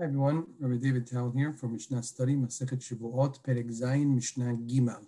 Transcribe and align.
Hi 0.00 0.06
everyone, 0.06 0.46
Rabbi 0.58 0.78
David 0.78 1.06
Tal 1.06 1.30
here 1.36 1.52
from 1.52 1.74
Mishnah 1.74 2.02
Study, 2.02 2.34
Masechet 2.34 2.80
Shavuot, 2.80 3.42
Perek 3.42 3.68
Zayin, 3.68 4.14
Mishnah 4.14 4.56
Gimel. 4.66 5.04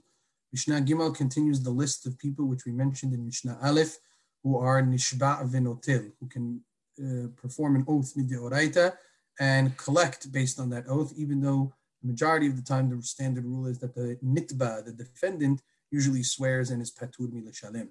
Mishnah 0.53 0.83
Gimel 0.83 1.17
continues 1.17 1.63
the 1.63 1.71
list 1.71 2.05
of 2.05 2.19
people 2.19 2.45
which 2.45 2.67
we 2.67 2.73
mentioned 2.73 3.15
in 3.15 3.25
Mishnah 3.25 3.57
Aleph, 3.63 3.97
who 4.43 4.59
are 4.59 4.83
Nishba 4.83 5.51
Venotel, 5.51 6.13
who 6.21 6.29
can 6.29 6.61
uh, 7.03 7.29
perform 7.41 7.77
an 7.77 7.87
oath 7.89 8.13
mideoraita 8.19 8.93
and 9.41 9.75
collect 9.79 10.31
based 10.31 10.61
on 10.61 10.69
that 10.69 10.85
oath, 10.87 11.15
even 11.17 11.41
though 11.41 11.73
the 12.03 12.09
majority 12.09 12.47
of 12.47 12.57
the 12.57 12.63
time 12.63 12.91
the 12.91 13.03
standard 13.03 13.47
rule 13.47 13.69
is 13.69 13.79
that 13.79 13.95
the 13.95 14.19
nitba, 14.23 14.85
the 14.85 14.93
defendant, 14.93 15.63
usually 15.91 16.23
swears 16.23 16.69
and 16.69 16.83
is 16.83 16.93
patur 16.93 17.33
milashalim. 17.33 17.89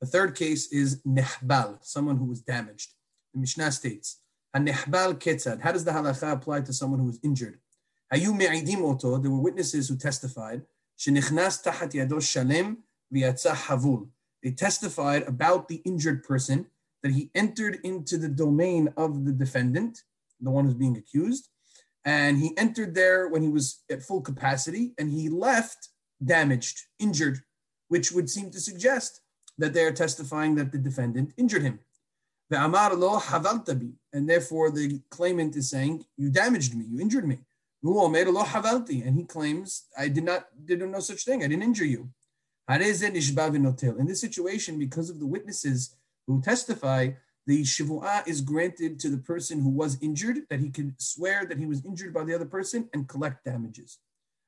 The 0.00 0.06
third 0.06 0.36
case 0.36 0.70
is 0.70 1.02
nehbal, 1.02 1.78
someone 1.82 2.18
who 2.18 2.26
was 2.26 2.40
damaged. 2.40 2.92
The 3.34 3.40
Mishnah 3.40 3.72
states, 3.72 4.18
Nehbal 4.58 5.14
ketzad. 5.18 5.60
How 5.60 5.72
does 5.72 5.84
the 5.84 5.90
halacha 5.90 6.32
apply 6.32 6.60
to 6.62 6.72
someone 6.72 7.00
who 7.00 7.06
was 7.06 7.18
injured? 7.22 7.58
Hayu 8.12 8.36
me'idim 8.36 8.82
oto. 8.82 9.18
There 9.18 9.30
were 9.30 9.40
witnesses 9.40 9.88
who 9.88 9.96
testified. 9.96 10.62
Shenichnas 10.98 11.62
tahat 11.64 11.92
yado 11.92 12.20
shalem 12.22 12.78
havul. 13.12 14.08
They 14.42 14.50
testified 14.52 15.22
about 15.22 15.68
the 15.68 15.82
injured 15.84 16.22
person 16.22 16.66
that 17.02 17.12
he 17.12 17.30
entered 17.34 17.78
into 17.84 18.16
the 18.16 18.28
domain 18.28 18.92
of 18.96 19.24
the 19.24 19.32
defendant, 19.32 20.02
the 20.40 20.50
one 20.50 20.64
who's 20.64 20.74
being 20.74 20.96
accused, 20.96 21.48
and 22.04 22.38
he 22.38 22.56
entered 22.56 22.94
there 22.94 23.28
when 23.28 23.42
he 23.42 23.48
was 23.48 23.82
at 23.90 24.02
full 24.02 24.20
capacity, 24.20 24.94
and 24.98 25.10
he 25.10 25.28
left 25.28 25.88
damaged, 26.24 26.80
injured, 26.98 27.40
which 27.88 28.12
would 28.12 28.30
seem 28.30 28.50
to 28.50 28.60
suggest 28.60 29.20
that 29.58 29.72
they 29.72 29.84
are 29.84 29.92
testifying 29.92 30.54
that 30.54 30.72
the 30.72 30.78
defendant 30.78 31.32
injured 31.36 31.62
him. 31.62 31.80
The 32.48 32.64
Amar 32.64 32.94
lo 32.94 33.18
havaltabi, 33.18 33.92
and 34.12 34.28
therefore 34.28 34.70
the 34.70 35.00
claimant 35.10 35.56
is 35.56 35.70
saying, 35.70 36.04
"You 36.16 36.30
damaged 36.30 36.76
me, 36.76 36.84
you 36.84 37.00
injured 37.00 37.26
me." 37.26 37.38
havalti, 37.84 39.06
and 39.06 39.16
he 39.18 39.24
claims, 39.24 39.86
"I 39.96 40.08
did 40.08 40.24
not, 40.24 40.48
did 40.64 40.80
no 40.80 41.00
such 41.00 41.24
thing. 41.24 41.42
I 41.42 41.48
didn't 41.48 41.64
injure 41.64 41.84
you." 41.84 42.10
In 42.68 44.06
this 44.06 44.20
situation, 44.20 44.78
because 44.78 45.08
of 45.10 45.18
the 45.20 45.26
witnesses 45.26 45.94
who 46.26 46.40
testify, 46.40 47.10
the 47.46 47.62
shivu'ah 47.62 48.26
is 48.26 48.40
granted 48.40 48.98
to 49.00 49.08
the 49.08 49.18
person 49.18 49.60
who 49.60 49.70
was 49.70 49.98
injured, 50.00 50.48
that 50.50 50.58
he 50.58 50.70
can 50.70 50.96
swear 50.98 51.46
that 51.46 51.58
he 51.58 51.66
was 51.66 51.84
injured 51.84 52.12
by 52.12 52.24
the 52.24 52.34
other 52.34 52.46
person 52.46 52.88
and 52.92 53.08
collect 53.08 53.44
damages. 53.44 53.98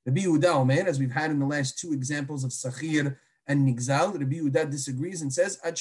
Rabbi 0.04 0.22
Yehuda 0.22 0.54
Omer, 0.54 0.88
as 0.88 0.98
we've 0.98 1.12
had 1.12 1.30
in 1.30 1.38
the 1.38 1.46
last 1.46 1.78
two 1.78 1.92
examples 1.92 2.42
of 2.42 2.50
Sachir 2.50 3.18
and 3.46 3.66
Nigzal, 3.68 4.18
Rabbi 4.18 4.36
Yehuda 4.36 4.68
disagrees 4.70 5.22
and 5.22 5.32
says, 5.32 5.60
Ad 5.62 5.76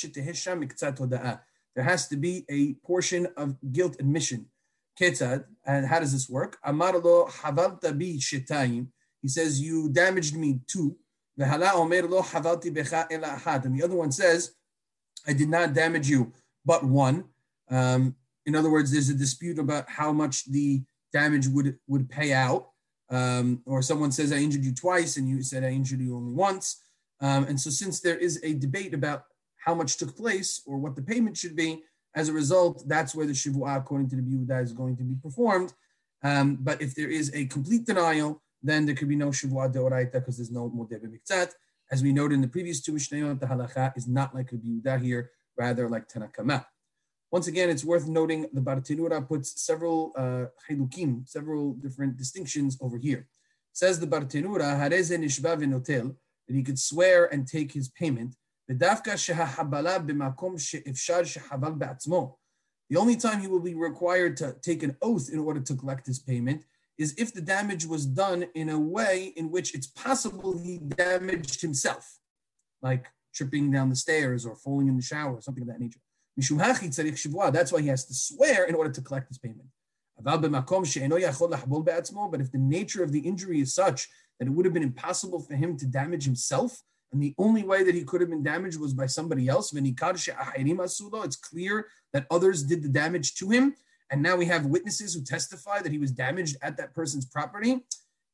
there 1.77 1.85
has 1.85 2.07
to 2.07 2.17
be 2.17 2.43
a 2.49 2.73
portion 2.83 3.27
of 3.37 3.55
guilt 3.71 3.95
admission. 3.99 4.47
Ketzad, 4.99 5.45
and 5.63 5.85
how 5.85 5.99
does 5.99 6.11
this 6.11 6.27
work? 6.27 6.57
Amarlo 6.65 7.29
havalta 7.29 7.95
bi 7.95 8.17
shetayim. 8.17 8.87
He 9.21 9.27
says, 9.27 9.61
You 9.61 9.87
damaged 9.87 10.35
me 10.35 10.59
too. 10.65 10.97
And 11.37 11.51
the 11.51 11.55
other 13.83 13.95
one 13.95 14.11
says, 14.11 14.55
I 15.27 15.33
did 15.33 15.49
not 15.49 15.75
damage 15.75 16.09
you 16.09 16.33
but 16.65 16.83
one. 16.83 17.25
Um, 17.69 18.15
in 18.47 18.55
other 18.55 18.71
words, 18.71 18.91
there's 18.91 19.09
a 19.09 19.13
dispute 19.13 19.59
about 19.59 19.87
how 19.87 20.11
much 20.11 20.45
the 20.45 20.81
damage 21.13 21.47
would, 21.47 21.77
would 21.87 22.09
pay 22.09 22.33
out. 22.33 22.69
Um, 23.11 23.61
or 23.67 23.83
someone 23.83 24.11
says, 24.11 24.33
I 24.33 24.37
injured 24.37 24.65
you 24.65 24.73
twice, 24.73 25.17
and 25.17 25.29
you 25.29 25.43
said, 25.43 25.63
I 25.63 25.69
injured 25.69 26.01
you 26.01 26.17
only 26.17 26.33
once. 26.33 26.81
Um, 27.21 27.43
and 27.43 27.61
so, 27.61 27.69
since 27.69 27.99
there 27.99 28.17
is 28.17 28.41
a 28.43 28.55
debate 28.55 28.95
about 28.95 29.25
how 29.67 29.75
much 29.75 29.97
took 29.97 30.15
place 30.15 30.61
or 30.65 30.77
what 30.77 30.95
the 30.95 31.01
payment 31.01 31.35
should 31.35 31.55
be. 31.55 31.83
As 32.15 32.29
a 32.29 32.33
result, 32.33 32.83
that's 32.87 33.13
where 33.13 33.27
the 33.27 33.33
shivu'ah, 33.33 33.77
according 33.77 34.09
to 34.09 34.15
Rabbi 34.15 34.29
Yehuda, 34.29 34.63
is 34.63 34.71
going 34.71 34.95
to 34.95 35.03
be 35.03 35.15
performed. 35.21 35.73
Um, 36.23 36.57
but 36.61 36.81
if 36.81 36.95
there 36.95 37.09
is 37.09 37.29
a 37.35 37.45
complete 37.47 37.85
denial, 37.85 38.41
then 38.63 38.85
there 38.85 38.95
could 38.95 39.09
be 39.09 39.17
no 39.17 39.27
shivu'ah 39.27 39.71
deoraita 39.75 40.13
because 40.13 40.37
there's 40.37 40.51
no 40.59 40.69
modeh 40.69 40.99
b'miktzat. 41.03 41.49
As 41.91 42.01
we 42.01 42.13
noted 42.13 42.35
in 42.35 42.41
the 42.41 42.47
previous 42.47 42.81
two 42.81 42.93
Mishnayot, 42.93 43.39
the 43.41 43.45
halacha 43.45 43.95
is 43.97 44.07
not 44.07 44.33
like 44.33 44.51
Rabbi 44.53 44.67
Yehuda 44.67 45.01
here, 45.03 45.31
rather 45.57 45.89
like 45.89 46.07
Tanna 46.07 46.29
Kamma. 46.35 46.65
Once 47.29 47.47
again, 47.47 47.69
it's 47.69 47.83
worth 47.83 48.07
noting 48.07 48.47
the 48.53 48.61
Bartenura 48.61 49.19
puts 49.27 49.61
several 49.61 50.13
uh, 50.17 50.45
several 51.25 51.73
different 51.73 52.15
distinctions 52.17 52.77
over 52.79 52.97
here. 52.97 53.27
Says 53.73 53.99
the 53.99 54.07
Bartenura, 54.07 54.69
that 56.47 56.55
he 56.55 56.63
could 56.63 56.79
swear 56.79 57.25
and 57.33 57.45
take 57.45 57.73
his 57.73 57.89
payment 57.89 58.33
ודווקא 58.68 59.16
שהחבלה 59.16 59.98
במקום 59.98 60.58
שאפשר 60.58 61.24
שחבל 61.24 61.72
בעצמו. 61.72 62.36
The 62.92 62.96
only 62.96 63.16
time 63.16 63.40
he 63.40 63.48
will 63.48 63.60
be 63.60 63.74
required 63.74 64.36
to 64.36 64.52
take 64.60 64.82
an 64.82 64.96
oath 65.00 65.30
in 65.30 65.38
order 65.38 65.60
to 65.60 65.74
collect 65.74 66.06
his 66.06 66.18
payment 66.18 66.64
is 66.98 67.14
if 67.16 67.32
the 67.32 67.40
damage 67.40 67.86
was 67.86 68.04
done 68.04 68.40
in 68.54 68.68
a 68.68 68.78
way 68.78 69.32
in 69.36 69.50
which 69.50 69.74
it's 69.74 69.86
possible 69.86 70.52
he 70.58 70.78
damaged 70.78 71.60
himself, 71.62 72.18
like 72.82 73.06
tripping 73.34 73.70
down 73.70 73.88
the 73.88 73.96
stairs 73.96 74.44
or 74.44 74.54
falling 74.56 74.88
in 74.88 74.96
the 74.96 75.02
shower, 75.02 75.36
or 75.36 75.40
something 75.40 75.62
of 75.62 75.68
that 75.68 75.80
nature. 75.80 76.00
That's 76.36 77.72
why 77.72 77.80
he 77.80 77.88
has 77.88 78.04
to 78.06 78.14
swear 78.14 78.64
in 78.64 78.74
order 78.74 78.90
to 78.90 79.00
collect 79.00 79.28
his 79.28 79.38
payment. 79.38 79.68
But 80.22 80.34
if 82.44 82.52
the 82.52 82.58
nature 82.58 83.02
of 83.02 83.10
the 83.12 83.20
injury 83.20 83.60
is 83.60 83.74
such 83.74 84.08
that 84.38 84.48
it 84.48 84.50
would 84.50 84.66
have 84.66 84.74
been 84.74 84.82
impossible 84.82 85.40
for 85.40 85.54
him 85.54 85.76
to 85.78 85.86
damage 85.86 86.24
himself, 86.24 86.82
and 87.17 87.23
the 87.23 87.33
only 87.39 87.63
way 87.63 87.83
that 87.83 87.95
he 87.95 88.03
could 88.03 88.21
have 88.21 88.29
been 88.29 88.43
damaged 88.43 88.79
was 88.79 88.93
by 88.93 89.07
somebody 89.07 89.47
else. 89.47 89.73
It's 89.73 91.35
clear 91.35 91.87
that 92.13 92.27
others 92.29 92.61
did 92.61 92.83
the 92.83 92.89
damage 92.89 93.33
to 93.37 93.49
him. 93.49 93.73
And 94.11 94.21
now 94.21 94.35
we 94.35 94.45
have 94.45 94.67
witnesses 94.67 95.15
who 95.15 95.23
testify 95.23 95.81
that 95.81 95.91
he 95.91 95.97
was 95.97 96.11
damaged 96.11 96.57
at 96.61 96.77
that 96.77 96.93
person's 96.93 97.25
property. 97.25 97.83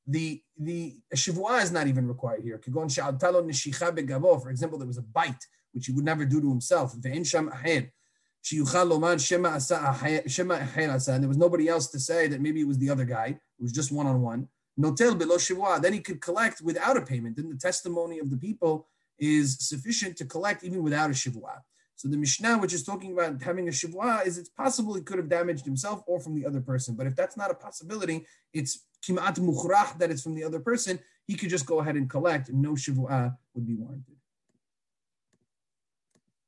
The 0.05 0.43
the 0.59 0.97
shivua 1.15 1.63
is 1.63 1.71
not 1.71 1.87
even 1.87 2.09
required 2.09 2.43
here. 2.43 2.59
For 2.61 2.81
example, 4.49 4.77
there 4.77 4.87
was 4.87 4.97
a 4.97 5.01
bite, 5.01 5.47
which 5.71 5.85
he 5.85 5.93
would 5.93 6.03
never 6.03 6.25
do 6.25 6.41
to 6.41 6.49
himself. 6.49 6.93
And 6.93 7.03
there 7.03 7.13
was 11.29 11.37
nobody 11.37 11.69
else 11.69 11.87
to 11.87 11.99
say 12.01 12.27
that 12.27 12.41
maybe 12.41 12.59
it 12.59 12.67
was 12.67 12.79
the 12.79 12.89
other 12.89 13.05
guy. 13.05 13.27
It 13.27 13.61
was 13.61 13.71
just 13.71 13.93
one 13.93 14.07
on 14.07 14.21
one. 14.21 14.49
Notel 14.79 15.17
b'lo 15.17 15.37
shivua, 15.37 15.81
then 15.81 15.93
he 15.93 15.99
could 15.99 16.21
collect 16.21 16.61
without 16.61 16.97
a 16.97 17.01
payment. 17.01 17.35
Then 17.37 17.49
the 17.49 17.57
testimony 17.57 18.19
of 18.19 18.29
the 18.29 18.37
people 18.37 18.87
is 19.19 19.57
sufficient 19.59 20.17
to 20.17 20.25
collect 20.25 20.63
even 20.63 20.81
without 20.83 21.09
a 21.09 21.13
shivua. 21.13 21.61
So 21.95 22.07
the 22.07 22.17
Mishnah, 22.17 22.57
which 22.57 22.73
is 22.73 22.83
talking 22.83 23.13
about 23.13 23.41
having 23.41 23.67
a 23.67 23.71
shivua, 23.71 24.25
is 24.25 24.37
it's 24.37 24.49
possible 24.49 24.95
he 24.95 25.01
could 25.01 25.17
have 25.17 25.29
damaged 25.29 25.63
himself 25.63 26.03
or 26.07 26.19
from 26.19 26.35
the 26.35 26.45
other 26.45 26.59
person. 26.59 26.95
But 26.95 27.07
if 27.07 27.15
that's 27.15 27.37
not 27.37 27.51
a 27.51 27.53
possibility, 27.53 28.25
it's 28.51 28.85
kimat 29.07 29.39
mukhrah 29.39 29.97
that 29.99 30.09
it's 30.09 30.23
from 30.23 30.33
the 30.33 30.43
other 30.43 30.59
person. 30.59 30.99
He 31.27 31.35
could 31.35 31.49
just 31.49 31.65
go 31.65 31.79
ahead 31.79 31.95
and 31.95 32.09
collect. 32.09 32.51
No 32.51 32.71
shivua 32.71 33.37
would 33.53 33.67
be 33.67 33.75
warranted. 33.75 34.15